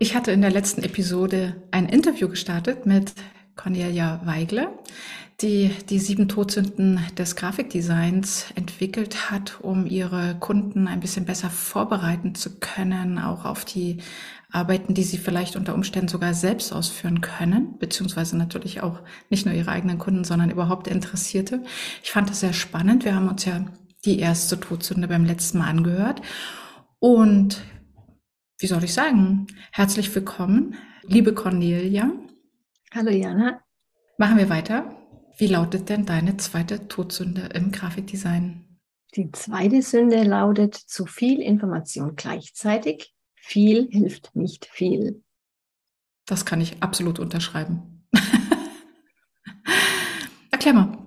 [0.00, 3.14] Ich hatte in der letzten Episode ein Interview gestartet mit
[3.56, 4.68] Cornelia Weigle,
[5.40, 12.36] die die sieben Todsünden des Grafikdesigns entwickelt hat, um ihre Kunden ein bisschen besser vorbereiten
[12.36, 13.98] zu können, auch auf die
[14.52, 19.54] Arbeiten, die sie vielleicht unter Umständen sogar selbst ausführen können, beziehungsweise natürlich auch nicht nur
[19.54, 21.64] ihre eigenen Kunden, sondern überhaupt Interessierte.
[22.04, 23.04] Ich fand das sehr spannend.
[23.04, 23.66] Wir haben uns ja
[24.04, 26.22] die erste Todsünde beim letzten Mal angehört
[27.00, 27.62] und
[28.58, 32.10] wie soll ich sagen, herzlich willkommen, liebe Cornelia.
[32.92, 33.60] Hallo Jana.
[34.18, 34.96] Machen wir weiter.
[35.36, 38.80] Wie lautet denn deine zweite Todsünde im Grafikdesign?
[39.14, 43.14] Die zweite Sünde lautet zu viel Information gleichzeitig.
[43.36, 45.22] Viel hilft nicht viel.
[46.26, 48.08] Das kann ich absolut unterschreiben.
[50.50, 50.98] Erklär mal.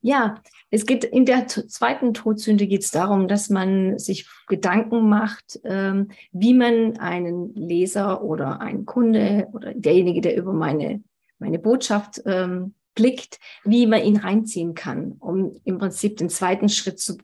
[0.00, 5.58] Ja, es geht in der zweiten Todsünde geht es darum, dass man sich Gedanken macht,
[5.64, 11.02] ähm, wie man einen Leser oder einen Kunde oder derjenige, der über meine,
[11.38, 16.98] meine Botschaft ähm, blickt, wie man ihn reinziehen kann, um im Prinzip den zweiten Schritt
[16.98, 17.16] zu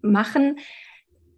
[0.00, 0.58] machen.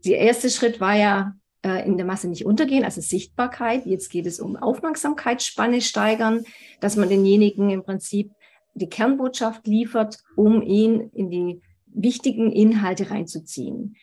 [0.05, 3.87] Der erste Schritt war ja äh, in der Masse nicht untergehen, also Sichtbarkeit.
[3.87, 6.45] Jetzt geht es um Aufmerksamkeitsspanne steigern,
[6.81, 8.31] dass man denjenigen im Prinzip
[8.75, 13.97] die Kernbotschaft liefert, um ihn in die wichtigen Inhalte reinzuziehen.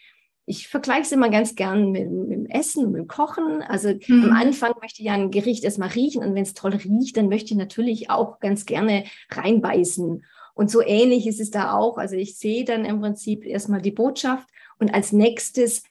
[0.46, 3.62] Ich vergleiche es immer ganz gern mit, mit dem Essen, mit dem Kochen.
[3.62, 4.26] Also mhm.
[4.26, 7.28] am Anfang möchte ich ja ein Gericht erstmal riechen und wenn es toll riecht, dann
[7.28, 10.24] möchte ich natürlich auch ganz gerne reinbeißen.
[10.54, 11.98] Und so ähnlich ist es da auch.
[11.98, 14.48] Also ich sehe dann im Prinzip erstmal die Botschaft
[14.80, 15.84] und als nächstes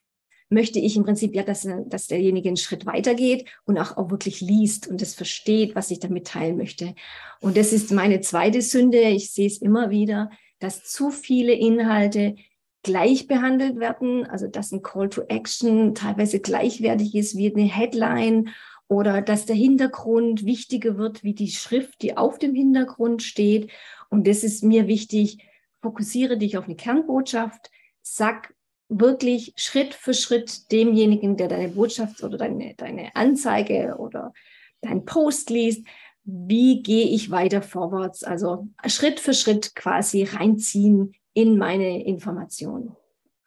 [0.48, 4.40] möchte ich im Prinzip ja, dass, dass derjenige einen Schritt weitergeht und auch, auch wirklich
[4.40, 6.94] liest und es versteht, was ich damit teilen möchte.
[7.40, 9.00] Und das ist meine zweite Sünde.
[9.00, 12.36] Ich sehe es immer wieder, dass zu viele Inhalte
[12.82, 18.50] gleich behandelt werden, also dass ein Call to Action teilweise gleichwertig ist wie eine Headline
[18.88, 23.72] oder dass der Hintergrund wichtiger wird wie die Schrift, die auf dem Hintergrund steht.
[24.08, 25.38] Und das ist mir wichtig.
[25.82, 27.70] Fokussiere dich auf eine Kernbotschaft,
[28.02, 28.54] sag
[28.88, 34.32] wirklich Schritt für Schritt demjenigen, der deine Botschaft oder deine, deine Anzeige oder
[34.80, 35.86] dein Post liest,
[36.24, 38.24] wie gehe ich weiter vorwärts?
[38.24, 42.96] Also Schritt für Schritt quasi reinziehen in meine Informationen.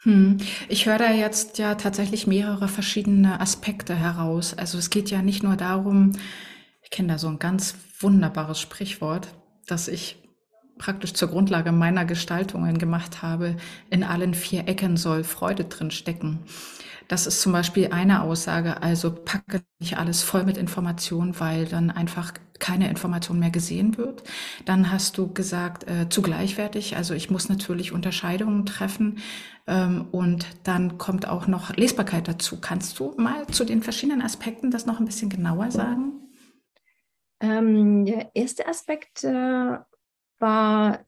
[0.04, 0.38] Hm.
[0.70, 4.58] Ich höre da jetzt ja tatsächlich mehrere verschiedene Aspekte heraus.
[4.58, 6.14] Also es geht ja nicht nur darum,
[6.82, 9.28] ich kenne da so ein ganz wunderbares Sprichwort,
[9.68, 10.18] dass ich
[10.80, 13.56] praktisch zur Grundlage meiner Gestaltungen gemacht habe,
[13.92, 16.40] in allen vier Ecken soll Freude drin stecken.
[17.08, 21.90] Das ist zum Beispiel eine Aussage, also packe nicht alles voll mit Informationen, weil dann
[21.90, 24.24] einfach keine Information mehr gesehen wird.
[24.66, 29.20] Dann hast du gesagt, äh, zu gleichwertig, also ich muss natürlich Unterscheidungen treffen
[29.66, 32.62] ähm, und dann kommt auch noch Lesbarkeit dazu.
[32.62, 36.14] Kannst du mal zu den verschiedenen Aspekten das noch ein bisschen genauer sagen?
[37.42, 39.78] Ähm, der erste Aspekt äh,
[40.40, 41.00] war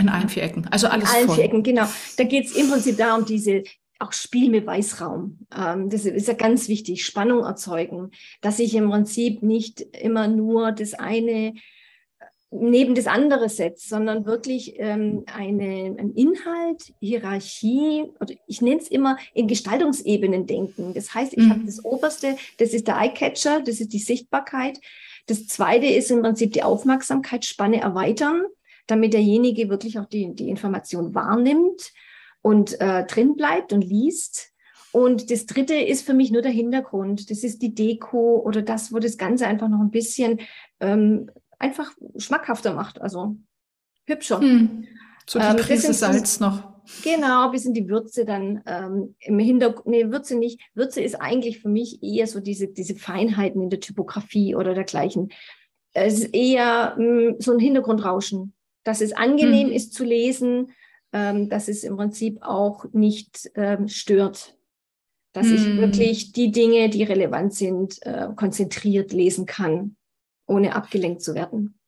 [0.00, 0.66] in allen vier Ecken.
[0.70, 1.36] Also alles In allen voll.
[1.36, 1.86] vier Ecken, genau.
[2.16, 3.62] Da geht es im Prinzip darum, diese
[4.00, 5.38] auch Spiel mit Weißraum.
[5.54, 8.10] Ähm, das ist ja ganz wichtig, Spannung erzeugen,
[8.40, 11.52] dass ich im Prinzip nicht immer nur das eine äh,
[12.50, 18.88] neben das andere setzt, sondern wirklich ähm, eine, ein Inhalt, Hierarchie, oder ich nenne es
[18.88, 20.94] immer in Gestaltungsebenen denken.
[20.94, 21.50] Das heißt, ich mhm.
[21.50, 24.80] habe das Oberste, das ist der Eyecatcher, das ist die Sichtbarkeit.
[25.26, 28.46] Das zweite ist im Prinzip die Aufmerksamkeitsspanne erweitern,
[28.86, 31.92] damit derjenige wirklich auch die, die Information wahrnimmt
[32.42, 34.52] und äh, drin bleibt und liest.
[34.92, 37.30] Und das dritte ist für mich nur der Hintergrund.
[37.30, 40.40] Das ist die Deko oder das, wo das Ganze einfach noch ein bisschen
[40.80, 43.00] ähm, einfach schmackhafter macht.
[43.00, 43.36] Also
[44.06, 44.40] hübscher.
[44.40, 44.86] Hm.
[45.26, 46.70] So die ähm, Prise Salz noch.
[47.04, 50.60] Genau, bis in die Würze dann ähm, im Hintergrund, nee, Würze nicht.
[50.74, 55.30] Würze ist eigentlich für mich eher so diese, diese Feinheiten in der Typografie oder dergleichen.
[55.92, 58.54] Es ist eher mh, mm, so ein Hintergrundrauschen,
[58.84, 59.74] dass es angenehm hm.
[59.74, 60.72] ist zu lesen,
[61.12, 64.56] ähm, dass es im Prinzip auch nicht ähm, stört.
[65.32, 65.54] Dass hm.
[65.54, 69.96] ich wirklich die Dinge, die relevant sind, äh, konzentriert lesen kann,
[70.46, 71.80] ohne abgelenkt zu werden.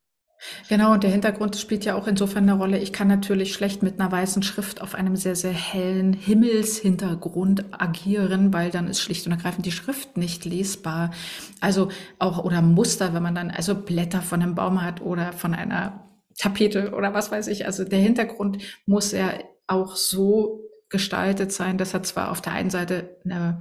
[0.68, 2.78] Genau, und der Hintergrund spielt ja auch insofern eine Rolle.
[2.78, 8.52] Ich kann natürlich schlecht mit einer weißen Schrift auf einem sehr, sehr hellen Himmelshintergrund agieren,
[8.52, 11.12] weil dann ist schlicht und ergreifend die Schrift nicht lesbar.
[11.60, 15.54] Also auch, oder Muster, wenn man dann also Blätter von einem Baum hat oder von
[15.54, 17.66] einer Tapete oder was weiß ich.
[17.66, 19.32] Also der Hintergrund muss ja
[19.66, 23.60] auch so gestaltet sein, dass er zwar auf der einen Seite eine,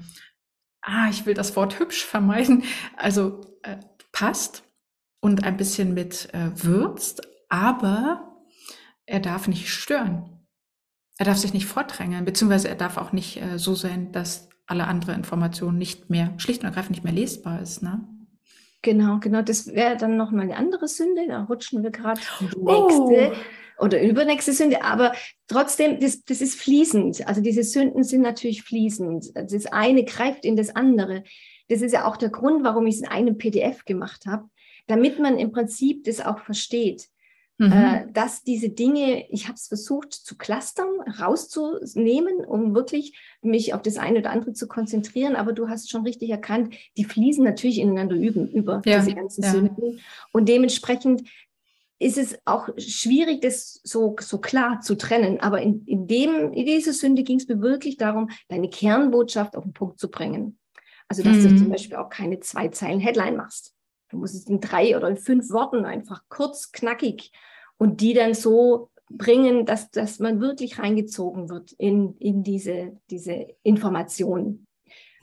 [0.82, 2.64] ah, ich will das Wort hübsch vermeiden,
[2.98, 3.78] also äh,
[4.12, 4.64] passt,
[5.22, 8.38] und ein bisschen mit äh, würzt, aber
[9.06, 10.48] er darf nicht stören.
[11.18, 14.88] Er darf sich nicht vordrängeln, beziehungsweise er darf auch nicht äh, so sein, dass alle
[14.88, 17.84] andere Informationen nicht mehr, schlicht und ergreifend nicht mehr lesbar ist.
[17.84, 18.04] Ne?
[18.82, 19.42] Genau, genau.
[19.42, 21.28] Das wäre dann nochmal eine andere Sünde.
[21.28, 23.34] Da rutschen wir gerade die nächste
[23.80, 23.84] oh.
[23.84, 24.84] oder übernächste Sünde.
[24.84, 25.14] Aber
[25.48, 27.28] trotzdem, das, das ist fließend.
[27.28, 29.34] Also diese Sünden sind natürlich fließend.
[29.36, 31.24] Das eine greift in das andere.
[31.70, 34.50] Das ist ja auch der Grund, warum ich es in einem PDF gemacht habe,
[34.88, 37.08] damit man im Prinzip das auch versteht.
[37.62, 37.72] Mhm.
[37.72, 43.84] Äh, dass diese Dinge, ich habe es versucht zu clustern, rauszunehmen, um wirklich mich auf
[43.84, 45.36] das eine oder andere zu konzentrieren.
[45.36, 49.44] Aber du hast schon richtig erkannt, die fließen natürlich ineinander üben, über ja, diese ganzen
[49.44, 49.52] ja.
[49.52, 50.00] Sünden.
[50.32, 51.22] Und dementsprechend
[52.00, 55.40] ist es auch schwierig, das so, so klar zu trennen.
[55.40, 59.66] Aber in, in, dem, in dieser Sünde ging es mir wirklich darum, deine Kernbotschaft auf
[59.66, 60.58] den Punkt zu bringen.
[61.08, 61.44] Also, dass mhm.
[61.44, 63.76] du zum Beispiel auch keine zwei Zeilen Headline machst.
[64.12, 67.32] Du musst es in drei oder in fünf Worten einfach kurz, knackig
[67.78, 73.48] und die dann so bringen, dass, dass man wirklich reingezogen wird in, in diese, diese
[73.64, 74.68] Information.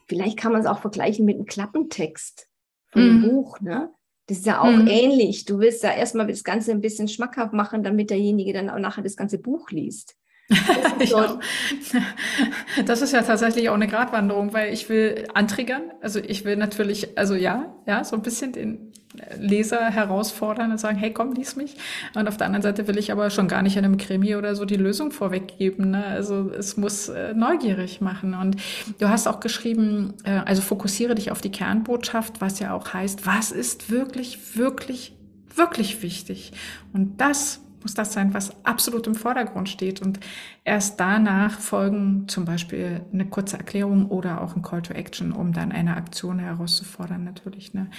[0.06, 2.48] Vielleicht kann man es auch vergleichen mit einem Klappentext
[2.88, 3.30] von einem mhm.
[3.30, 3.60] Buch.
[3.60, 3.90] Ne?
[4.26, 4.88] Das ist ja auch mhm.
[4.88, 5.44] ähnlich.
[5.44, 9.02] Du willst ja erstmal das Ganze ein bisschen schmackhaft machen, damit derjenige dann auch nachher
[9.02, 10.16] das ganze Buch liest.
[10.48, 11.14] Das ist,
[12.86, 15.82] das ist ja tatsächlich auch eine Gratwanderung, weil ich will antriggern.
[16.00, 18.92] Also ich will natürlich, also ja, ja, so ein bisschen den
[19.38, 21.76] Leser herausfordern und sagen, hey, komm, lies mich.
[22.14, 24.54] Und auf der anderen Seite will ich aber schon gar nicht in einem Krimi oder
[24.54, 25.90] so die Lösung vorweggeben.
[25.90, 26.04] Ne?
[26.04, 28.34] Also es muss äh, neugierig machen.
[28.34, 28.56] Und
[28.98, 33.26] du hast auch geschrieben, äh, also fokussiere dich auf die Kernbotschaft, was ja auch heißt,
[33.26, 35.16] was ist wirklich, wirklich,
[35.54, 36.52] wirklich wichtig.
[36.92, 40.02] Und das muss das sein, was absolut im Vordergrund steht.
[40.02, 40.20] Und
[40.64, 45.52] erst danach folgen zum Beispiel eine kurze Erklärung oder auch ein Call to Action, um
[45.52, 47.74] dann eine Aktion herauszufordern, natürlich.
[47.74, 47.90] Ne?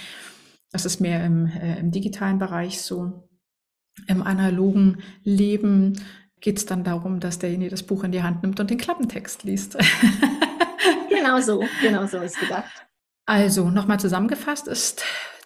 [0.72, 3.28] Das ist mehr im, äh, im digitalen Bereich so.
[4.06, 6.00] Im analogen Leben
[6.40, 9.44] geht es dann darum, dass derjenige das Buch in die Hand nimmt und den Klappentext
[9.44, 9.76] liest.
[11.08, 12.86] genau so, genau so ist gedacht.
[13.26, 15.04] Also nochmal zusammengefasst ist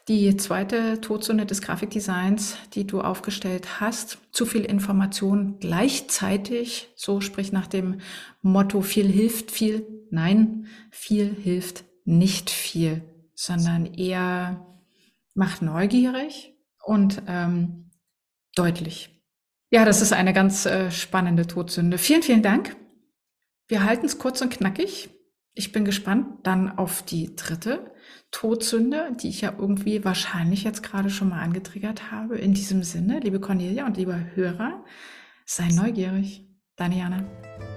[0.09, 7.53] die zweite Todsünde des Grafikdesigns, die du aufgestellt hast, zu viel Information gleichzeitig, so sprich
[7.53, 8.01] nach dem
[8.43, 13.03] Motto viel hilft viel, nein, viel hilft nicht viel,
[13.35, 14.67] sondern eher
[15.33, 16.55] macht neugierig
[16.85, 17.91] und ähm,
[18.55, 19.11] deutlich.
[19.71, 21.99] Ja, das ist eine ganz äh, spannende Todsünde.
[21.99, 22.77] Vielen, vielen Dank.
[23.67, 25.09] Wir halten es kurz und knackig.
[25.57, 27.93] Ich bin gespannt dann auf die dritte
[28.33, 32.37] Todsünde, die ich ja irgendwie wahrscheinlich jetzt gerade schon mal angetriggert habe.
[32.39, 34.85] In diesem Sinne, liebe Cornelia und lieber Hörer,
[35.45, 36.49] sei neugierig.
[36.75, 37.74] Deine Jana.